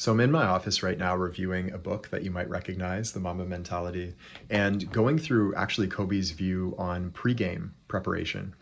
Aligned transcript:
So 0.00 0.12
I'm 0.12 0.20
in 0.20 0.30
my 0.30 0.46
office 0.46 0.82
right 0.82 0.96
now 0.96 1.14
reviewing 1.14 1.72
a 1.72 1.78
book 1.78 2.08
that 2.08 2.22
you 2.22 2.30
might 2.30 2.48
recognize, 2.48 3.12
The 3.12 3.20
Mamba 3.20 3.44
Mentality, 3.44 4.14
and 4.48 4.90
going 4.90 5.18
through 5.18 5.54
actually 5.56 5.88
Kobe's 5.88 6.30
view 6.30 6.74
on 6.78 7.10
pregame 7.10 7.72
preparation. 7.86 8.54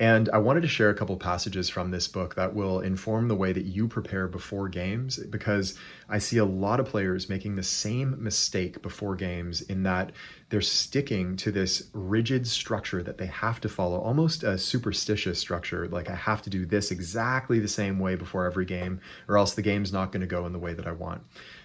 And 0.00 0.28
I 0.28 0.38
wanted 0.38 0.60
to 0.60 0.68
share 0.68 0.90
a 0.90 0.94
couple 0.94 1.16
passages 1.16 1.68
from 1.68 1.90
this 1.90 2.06
book 2.06 2.36
that 2.36 2.54
will 2.54 2.80
inform 2.80 3.26
the 3.26 3.34
way 3.34 3.52
that 3.52 3.64
you 3.64 3.88
prepare 3.88 4.28
before 4.28 4.68
games 4.68 5.18
because 5.18 5.76
I 6.08 6.18
see 6.18 6.38
a 6.38 6.44
lot 6.44 6.78
of 6.78 6.86
players 6.86 7.28
making 7.28 7.56
the 7.56 7.64
same 7.64 8.22
mistake 8.22 8.80
before 8.80 9.16
games 9.16 9.60
in 9.62 9.82
that 9.82 10.12
they're 10.50 10.60
sticking 10.60 11.36
to 11.38 11.50
this 11.50 11.90
rigid 11.92 12.46
structure 12.46 13.02
that 13.02 13.18
they 13.18 13.26
have 13.26 13.60
to 13.62 13.68
follow, 13.68 13.98
almost 13.98 14.44
a 14.44 14.56
superstitious 14.56 15.40
structure. 15.40 15.88
Like, 15.88 16.08
I 16.08 16.14
have 16.14 16.42
to 16.42 16.50
do 16.50 16.64
this 16.64 16.92
exactly 16.92 17.58
the 17.58 17.66
same 17.66 17.98
way 17.98 18.14
before 18.14 18.46
every 18.46 18.64
game, 18.64 19.00
or 19.26 19.36
else 19.36 19.54
the 19.54 19.62
game's 19.62 19.92
not 19.92 20.12
going 20.12 20.20
to 20.20 20.28
go 20.28 20.46
in 20.46 20.52
the 20.52 20.60
way 20.60 20.74
that 20.74 20.86
I 20.86 20.92
want. 20.92 21.22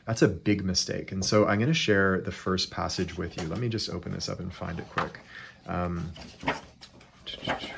That's 0.08 0.24
a 0.24 0.28
big 0.28 0.66
mistake. 0.66 1.12
And 1.12 1.24
so 1.24 1.46
I'm 1.46 1.60
going 1.60 1.68
to 1.68 1.74
share 1.74 2.20
the 2.20 2.32
first 2.32 2.72
passage 2.72 3.16
with 3.16 3.40
you. 3.40 3.48
Let 3.48 3.60
me 3.60 3.70
just 3.70 3.92
open 3.92 4.12
this 4.12 4.28
up 4.28 4.40
and 4.40 4.52
find 4.52 4.80
it 4.80 4.90
quick. 4.90 5.20
Um, 5.68 6.12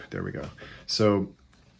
there 0.09 0.23
we 0.23 0.31
go. 0.31 0.45
So 0.87 1.27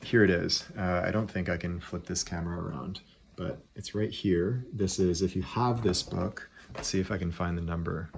here 0.04 0.24
it 0.24 0.30
is. 0.30 0.66
Uh, 0.78 1.02
I 1.06 1.12
don't 1.12 1.30
think 1.30 1.50
I 1.50 1.58
can 1.58 1.80
flip 1.80 2.06
this 2.06 2.24
camera 2.24 2.60
around, 2.62 3.02
but 3.36 3.60
it's 3.76 3.96
right 3.96 4.12
here. 4.12 4.66
This 4.74 5.00
is, 5.00 5.22
if 5.22 5.36
you 5.36 5.42
have 5.42 5.82
this 5.82 6.04
book, 6.04 6.48
let's 6.74 6.88
see 6.88 7.00
if 7.00 7.12
I 7.12 7.18
can 7.18 7.32
find 7.32 7.58
the 7.58 7.62
number. 7.62 8.10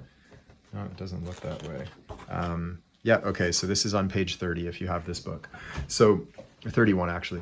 No, 0.74 0.84
it 0.84 0.98
doesn't 0.98 1.26
look 1.26 1.40
that 1.42 1.64
way. 1.64 1.86
Um, 2.30 2.80
yeah, 3.04 3.18
okay, 3.18 3.52
so 3.52 3.68
this 3.68 3.86
is 3.86 3.94
on 3.94 4.10
page 4.10 4.36
30 4.36 4.68
if 4.68 4.82
you 4.82 4.88
have 4.88 5.06
this 5.06 5.20
book. 5.20 5.48
So, 5.88 6.28
31 6.68 7.10
actually. 7.10 7.42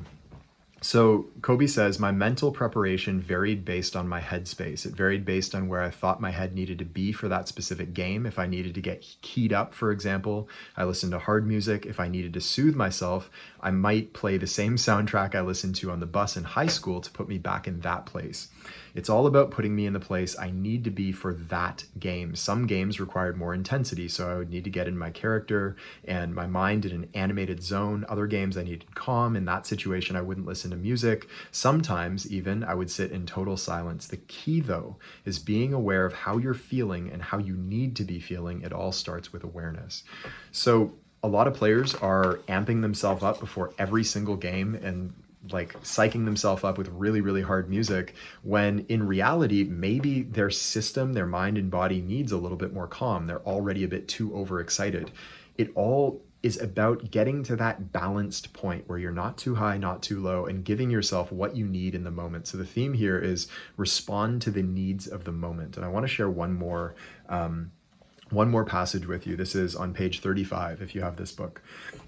So 0.85 1.25
Kobe 1.41 1.65
says, 1.65 1.97
my 1.97 2.11
mental 2.11 2.51
preparation 2.51 3.19
varied 3.19 3.65
based 3.65 3.95
on 3.95 4.07
my 4.07 4.21
headspace. 4.21 4.85
It 4.85 4.93
varied 4.93 5.25
based 5.25 5.55
on 5.55 5.67
where 5.67 5.81
I 5.81 5.89
thought 5.89 6.21
my 6.21 6.29
head 6.29 6.53
needed 6.53 6.77
to 6.77 6.85
be 6.85 7.11
for 7.11 7.27
that 7.27 7.47
specific 7.47 7.95
game. 7.95 8.27
If 8.27 8.37
I 8.37 8.45
needed 8.45 8.75
to 8.75 8.81
get 8.81 9.03
keyed 9.23 9.51
up, 9.51 9.73
for 9.73 9.91
example, 9.91 10.47
I 10.77 10.83
listened 10.83 11.13
to 11.13 11.17
hard 11.17 11.47
music. 11.47 11.87
If 11.87 11.99
I 11.99 12.07
needed 12.07 12.33
to 12.35 12.39
soothe 12.39 12.75
myself, 12.75 13.31
I 13.61 13.71
might 13.71 14.13
play 14.13 14.37
the 14.37 14.45
same 14.45 14.75
soundtrack 14.75 15.33
I 15.33 15.41
listened 15.41 15.73
to 15.77 15.89
on 15.89 16.01
the 16.01 16.05
bus 16.05 16.37
in 16.37 16.43
high 16.43 16.67
school 16.67 17.01
to 17.01 17.09
put 17.09 17.27
me 17.27 17.39
back 17.39 17.67
in 17.67 17.79
that 17.79 18.05
place. 18.05 18.49
It's 18.93 19.09
all 19.09 19.27
about 19.27 19.51
putting 19.51 19.75
me 19.75 19.87
in 19.87 19.93
the 19.93 19.99
place 19.99 20.39
I 20.39 20.51
need 20.51 20.85
to 20.85 20.89
be 20.89 21.11
for 21.11 21.33
that 21.33 21.83
game. 21.99 22.33
Some 22.35 22.65
games 22.65 22.99
required 22.99 23.37
more 23.37 23.53
intensity, 23.53 24.07
so 24.07 24.29
I 24.29 24.35
would 24.37 24.49
need 24.49 24.63
to 24.63 24.69
get 24.69 24.87
in 24.87 24.97
my 24.97 25.09
character 25.09 25.75
and 26.05 26.33
my 26.33 26.47
mind 26.47 26.85
in 26.85 26.93
an 26.93 27.09
animated 27.13 27.61
zone. 27.61 28.05
Other 28.07 28.25
games 28.25 28.55
I 28.55 28.63
needed 28.63 28.95
calm. 28.95 29.35
In 29.35 29.45
that 29.45 29.67
situation, 29.67 30.15
I 30.15 30.21
wouldn't 30.21 30.47
listen 30.47 30.71
music. 30.75 31.27
Sometimes, 31.51 32.29
even, 32.31 32.63
I 32.63 32.73
would 32.73 32.91
sit 32.91 33.11
in 33.11 33.25
total 33.25 33.57
silence. 33.57 34.07
The 34.07 34.17
key, 34.17 34.59
though, 34.59 34.97
is 35.25 35.39
being 35.39 35.73
aware 35.73 36.05
of 36.05 36.13
how 36.13 36.37
you're 36.37 36.53
feeling 36.53 37.11
and 37.11 37.21
how 37.21 37.37
you 37.37 37.55
need 37.55 37.95
to 37.97 38.03
be 38.03 38.19
feeling. 38.19 38.61
It 38.61 38.73
all 38.73 38.91
starts 38.91 39.33
with 39.33 39.43
awareness. 39.43 40.03
So, 40.51 40.93
a 41.23 41.27
lot 41.27 41.47
of 41.47 41.55
players 41.55 41.95
are 41.95 42.39
amping 42.47 42.81
themselves 42.81 43.23
up 43.23 43.39
before 43.39 43.73
every 43.79 44.03
single 44.03 44.35
game 44.35 44.75
and 44.75 45.13
like 45.51 45.73
psyching 45.81 46.25
themselves 46.25 46.63
up 46.63 46.77
with 46.77 46.87
really 46.89 47.21
really 47.21 47.41
hard 47.41 47.69
music 47.69 48.15
when 48.43 48.85
in 48.89 49.05
reality 49.05 49.63
maybe 49.63 50.23
their 50.23 50.49
system 50.49 51.13
their 51.13 51.25
mind 51.25 51.57
and 51.57 51.69
body 51.69 52.01
needs 52.01 52.31
a 52.31 52.37
little 52.37 52.57
bit 52.57 52.73
more 52.73 52.87
calm 52.87 53.27
they're 53.27 53.45
already 53.45 53.83
a 53.83 53.87
bit 53.87 54.07
too 54.07 54.35
overexcited 54.35 55.11
it 55.57 55.71
all 55.75 56.21
is 56.45 56.61
about 56.61 57.09
getting 57.09 57.41
to 57.41 57.55
that 57.55 57.91
balanced 57.91 58.53
point 58.53 58.87
where 58.87 58.99
you're 58.99 59.11
not 59.11 59.35
too 59.35 59.55
high 59.55 59.79
not 59.79 60.03
too 60.03 60.21
low 60.21 60.45
and 60.45 60.63
giving 60.63 60.91
yourself 60.91 61.31
what 61.31 61.55
you 61.55 61.65
need 61.65 61.95
in 61.95 62.03
the 62.03 62.11
moment. 62.11 62.45
So 62.45 62.55
the 62.59 62.63
theme 62.63 62.93
here 62.93 63.17
is 63.17 63.47
respond 63.77 64.43
to 64.43 64.51
the 64.51 64.61
needs 64.61 65.07
of 65.07 65.23
the 65.23 65.31
moment. 65.31 65.75
And 65.75 65.83
i 65.83 65.87
want 65.87 66.03
to 66.03 66.07
share 66.07 66.29
one 66.29 66.53
more 66.53 66.93
um, 67.29 67.71
one 68.31 68.49
more 68.49 68.65
passage 68.65 69.05
with 69.05 69.27
you. 69.27 69.35
This 69.35 69.55
is 69.55 69.75
on 69.75 69.93
page 69.93 70.19
35 70.19 70.81
if 70.81 70.95
you 70.95 71.01
have 71.01 71.17
this 71.17 71.31
book. 71.31 71.61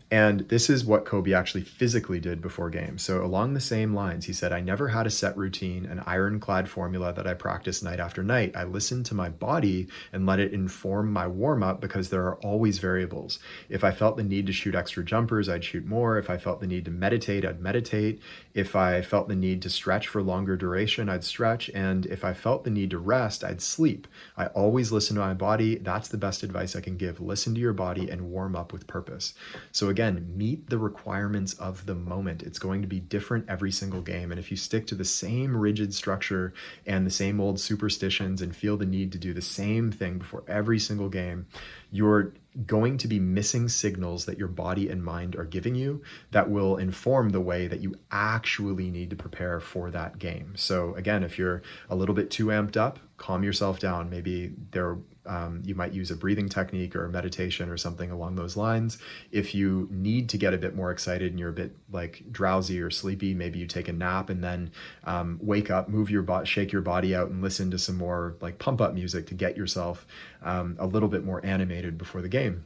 And 0.09 0.41
this 0.47 0.69
is 0.69 0.85
what 0.85 1.03
Kobe 1.03 1.33
actually 1.33 1.63
physically 1.63 2.21
did 2.21 2.41
before 2.41 2.69
games. 2.69 3.03
So, 3.03 3.25
along 3.25 3.53
the 3.53 3.59
same 3.59 3.93
lines, 3.93 4.25
he 4.25 4.31
said, 4.31 4.53
I 4.53 4.61
never 4.61 4.87
had 4.87 5.05
a 5.05 5.09
set 5.09 5.35
routine, 5.35 5.85
an 5.85 6.01
ironclad 6.05 6.69
formula 6.69 7.11
that 7.11 7.27
I 7.27 7.33
practiced 7.33 7.83
night 7.83 7.99
after 7.99 8.23
night. 8.23 8.55
I 8.55 8.63
listened 8.63 9.05
to 9.07 9.15
my 9.15 9.27
body 9.27 9.89
and 10.13 10.25
let 10.25 10.39
it 10.39 10.53
inform 10.53 11.11
my 11.11 11.27
warm 11.27 11.61
up 11.61 11.81
because 11.81 12.09
there 12.09 12.25
are 12.25 12.37
always 12.37 12.79
variables. 12.79 13.39
If 13.67 13.83
I 13.83 13.91
felt 13.91 14.15
the 14.15 14.23
need 14.23 14.47
to 14.47 14.53
shoot 14.53 14.75
extra 14.75 15.03
jumpers, 15.03 15.49
I'd 15.49 15.65
shoot 15.65 15.85
more. 15.85 16.17
If 16.17 16.29
I 16.29 16.37
felt 16.37 16.61
the 16.61 16.67
need 16.67 16.85
to 16.85 16.91
meditate, 16.91 17.43
I'd 17.43 17.59
meditate. 17.59 18.21
If 18.53 18.77
I 18.77 19.01
felt 19.01 19.27
the 19.27 19.35
need 19.35 19.61
to 19.63 19.69
stretch 19.69 20.07
for 20.07 20.23
longer 20.23 20.55
duration, 20.55 21.09
I'd 21.09 21.25
stretch. 21.25 21.69
And 21.71 22.05
if 22.05 22.23
I 22.23 22.33
felt 22.33 22.63
the 22.63 22.69
need 22.69 22.91
to 22.91 22.97
rest, 22.97 23.43
I'd 23.43 23.61
sleep. 23.61 24.07
I 24.37 24.45
always 24.47 24.93
listen 24.93 25.15
to 25.17 25.21
my 25.21 25.33
body. 25.33 25.79
That's 25.79 26.06
the 26.07 26.17
best 26.17 26.43
advice 26.43 26.75
I 26.75 26.81
can 26.81 26.97
give. 26.97 27.19
Listen 27.19 27.53
to 27.55 27.61
your 27.61 27.73
body 27.73 28.09
and 28.09 28.31
warm 28.31 28.55
up 28.55 28.73
with 28.73 28.87
purpose. 28.87 29.33
So, 29.71 29.89
again, 29.89 30.33
meet 30.35 30.69
the 30.69 30.77
requirements 30.77 31.53
of 31.55 31.85
the 31.85 31.95
moment. 31.95 32.43
It's 32.43 32.59
going 32.59 32.81
to 32.81 32.87
be 32.87 32.99
different 32.99 33.49
every 33.49 33.71
single 33.71 34.01
game. 34.01 34.31
And 34.31 34.39
if 34.39 34.51
you 34.51 34.57
stick 34.57 34.87
to 34.87 34.95
the 34.95 35.05
same 35.05 35.55
rigid 35.55 35.93
structure 35.93 36.53
and 36.85 37.05
the 37.05 37.11
same 37.11 37.39
old 37.39 37.59
superstitions 37.59 38.41
and 38.41 38.55
feel 38.55 38.77
the 38.77 38.85
need 38.85 39.11
to 39.13 39.17
do 39.17 39.33
the 39.33 39.41
same 39.41 39.91
thing 39.91 40.17
before 40.17 40.43
every 40.47 40.79
single 40.79 41.09
game, 41.09 41.47
you're 41.91 42.33
going 42.65 42.97
to 42.97 43.07
be 43.07 43.19
missing 43.19 43.69
signals 43.69 44.25
that 44.25 44.39
your 44.39 44.47
body 44.47 44.89
and 44.89 45.03
mind 45.03 45.35
are 45.35 45.45
giving 45.45 45.75
you 45.75 46.01
that 46.31 46.49
will 46.49 46.77
inform 46.77 47.29
the 47.29 47.41
way 47.41 47.67
that 47.67 47.81
you 47.81 47.95
actually 48.11 48.89
need 48.89 49.11
to 49.11 49.15
prepare 49.15 49.59
for 49.59 49.91
that 49.91 50.17
game. 50.17 50.53
So, 50.55 50.95
again, 50.95 51.23
if 51.23 51.37
you're 51.37 51.61
a 51.89 51.95
little 51.95 52.15
bit 52.15 52.31
too 52.31 52.47
amped 52.47 52.75
up, 52.75 52.99
calm 53.17 53.43
yourself 53.43 53.79
down. 53.79 54.09
Maybe 54.09 54.53
there 54.71 54.97
um, 55.27 55.61
you 55.65 55.75
might 55.75 55.93
use 55.93 56.11
a 56.11 56.15
breathing 56.15 56.49
technique 56.49 56.95
or 56.95 57.05
a 57.05 57.09
meditation 57.09 57.69
or 57.69 57.77
something 57.77 58.11
along 58.11 58.35
those 58.35 58.57
lines. 58.57 58.97
If 59.31 59.53
you 59.53 59.87
need 59.91 60.29
to 60.29 60.37
get 60.37 60.53
a 60.53 60.57
bit 60.57 60.75
more 60.75 60.91
excited 60.91 61.31
and 61.31 61.39
you're 61.39 61.49
a 61.49 61.53
bit 61.53 61.75
like 61.91 62.23
drowsy 62.31 62.81
or 62.81 62.89
sleepy, 62.89 63.33
maybe 63.33 63.59
you 63.59 63.67
take 63.67 63.87
a 63.87 63.93
nap 63.93 64.29
and 64.29 64.43
then 64.43 64.71
um, 65.03 65.39
wake 65.41 65.69
up, 65.69 65.89
move 65.89 66.09
your 66.09 66.23
body, 66.23 66.45
shake 66.45 66.71
your 66.71 66.81
body 66.81 67.15
out, 67.15 67.29
and 67.29 67.41
listen 67.41 67.71
to 67.71 67.77
some 67.77 67.97
more 67.97 68.35
like 68.41 68.59
pump 68.59 68.81
up 68.81 68.93
music 68.93 69.27
to 69.27 69.33
get 69.33 69.57
yourself 69.57 70.07
um, 70.43 70.75
a 70.79 70.87
little 70.87 71.09
bit 71.09 71.23
more 71.23 71.45
animated 71.45 71.97
before 71.97 72.21
the 72.21 72.29
game. 72.29 72.65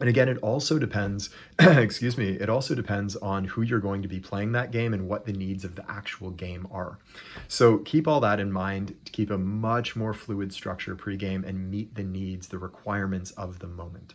And 0.00 0.08
again, 0.08 0.28
it 0.28 0.38
also 0.38 0.78
depends, 0.78 1.30
excuse 1.58 2.16
me, 2.16 2.30
it 2.30 2.48
also 2.48 2.74
depends 2.74 3.16
on 3.16 3.44
who 3.44 3.62
you're 3.62 3.80
going 3.80 4.02
to 4.02 4.08
be 4.08 4.20
playing 4.20 4.52
that 4.52 4.70
game 4.70 4.94
and 4.94 5.08
what 5.08 5.24
the 5.24 5.32
needs 5.32 5.64
of 5.64 5.74
the 5.74 5.90
actual 5.90 6.30
game 6.30 6.68
are. 6.70 6.98
So 7.48 7.78
keep 7.78 8.06
all 8.06 8.20
that 8.20 8.40
in 8.40 8.52
mind 8.52 8.94
to 9.04 9.12
keep 9.12 9.30
a 9.30 9.38
much 9.38 9.96
more 9.96 10.14
fluid 10.14 10.52
structure 10.52 10.94
pregame 10.94 11.46
and 11.46 11.70
meet 11.70 11.94
the 11.94 12.04
needs, 12.04 12.48
the 12.48 12.58
requirements 12.58 13.32
of 13.32 13.58
the 13.58 13.66
moment. 13.66 14.14